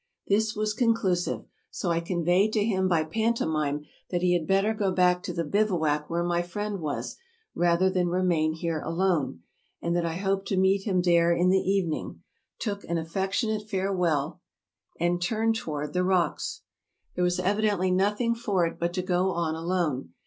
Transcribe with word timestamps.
This 0.27 0.55
was 0.55 0.73
conclusive; 0.73 1.45
so 1.69 1.91
I 1.91 1.99
conveyed 1.99 2.51
to 2.53 2.65
him 2.65 2.87
by 2.87 3.03
pantomime 3.03 3.85
that 4.09 4.23
he 4.23 4.33
had 4.33 4.47
better 4.47 4.73
go 4.73 4.91
back 4.91 5.21
to 5.21 5.31
the 5.31 5.43
bivouac 5.43 6.09
where 6.09 6.23
my 6.23 6.41
friend 6.41 6.79
was, 6.81 7.17
rather 7.53 7.87
than 7.87 8.07
re 8.07 8.23
main 8.23 8.53
here 8.53 8.81
alone, 8.81 9.43
and 9.79 9.95
that 9.95 10.03
I 10.03 10.15
hoped 10.15 10.47
to 10.47 10.57
meet 10.57 10.85
him 10.87 11.03
there 11.03 11.31
in 11.31 11.49
the 11.49 11.59
evening; 11.59 12.23
took 12.57 12.83
an 12.85 12.97
affectionate 12.97 13.69
farewell, 13.69 14.41
and 14.99 15.21
turned 15.21 15.55
toward 15.57 15.93
280 15.93 16.03
TRAVELERS 16.03 16.19
AND 16.23 16.35
EXPLORERS 16.35 17.13
the 17.13 17.15
rocks. 17.15 17.15
There 17.15 17.23
was 17.23 17.39
evidently 17.53 17.91
nothing 17.91 18.33
for 18.33 18.65
it 18.65 18.79
but 18.79 18.93
to 18.93 19.03
go 19.03 19.29
on 19.33 19.53
alone. 19.53 20.13